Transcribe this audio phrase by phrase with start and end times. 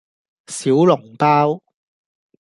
[0.47, 1.61] 小籠包